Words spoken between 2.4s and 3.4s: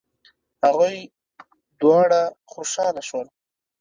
خوشحاله شول.